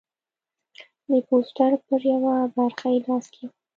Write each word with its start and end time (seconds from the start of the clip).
د 1.09 1.11
پوسټر 1.27 1.71
پر 1.85 2.01
یوه 2.13 2.35
برخه 2.57 2.87
یې 2.93 2.99
لاس 3.05 3.25
کېښود. 3.33 3.57